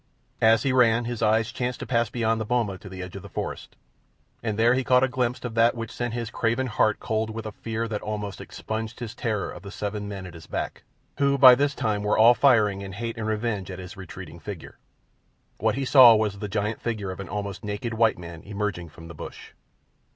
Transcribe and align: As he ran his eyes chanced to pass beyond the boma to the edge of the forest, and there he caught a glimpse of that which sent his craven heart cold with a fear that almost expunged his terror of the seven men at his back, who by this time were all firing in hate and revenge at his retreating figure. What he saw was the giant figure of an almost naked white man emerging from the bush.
As 0.41 0.63
he 0.63 0.73
ran 0.73 1.05
his 1.05 1.21
eyes 1.21 1.51
chanced 1.51 1.79
to 1.81 1.85
pass 1.85 2.09
beyond 2.09 2.41
the 2.41 2.45
boma 2.45 2.79
to 2.79 2.89
the 2.89 3.03
edge 3.03 3.15
of 3.15 3.21
the 3.21 3.29
forest, 3.29 3.75
and 4.41 4.57
there 4.57 4.73
he 4.73 4.83
caught 4.83 5.03
a 5.03 5.07
glimpse 5.07 5.45
of 5.45 5.53
that 5.53 5.75
which 5.75 5.91
sent 5.91 6.15
his 6.15 6.31
craven 6.31 6.65
heart 6.65 6.99
cold 6.99 7.29
with 7.29 7.45
a 7.45 7.51
fear 7.51 7.87
that 7.87 8.01
almost 8.01 8.41
expunged 8.41 8.99
his 8.99 9.13
terror 9.13 9.51
of 9.51 9.61
the 9.61 9.69
seven 9.69 10.07
men 10.09 10.25
at 10.25 10.33
his 10.33 10.47
back, 10.47 10.81
who 11.19 11.37
by 11.37 11.53
this 11.53 11.75
time 11.75 12.01
were 12.01 12.17
all 12.17 12.33
firing 12.33 12.81
in 12.81 12.93
hate 12.93 13.15
and 13.15 13.27
revenge 13.27 13.69
at 13.69 13.77
his 13.77 13.95
retreating 13.95 14.39
figure. 14.39 14.79
What 15.59 15.75
he 15.75 15.85
saw 15.85 16.15
was 16.15 16.39
the 16.39 16.47
giant 16.47 16.81
figure 16.81 17.11
of 17.11 17.19
an 17.19 17.29
almost 17.29 17.63
naked 17.63 17.93
white 17.93 18.17
man 18.17 18.41
emerging 18.41 18.89
from 18.89 19.07
the 19.07 19.13
bush. 19.13 19.51